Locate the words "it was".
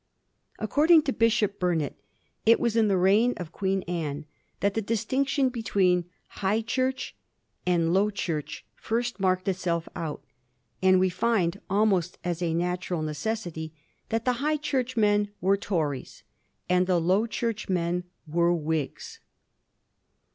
2.43-2.75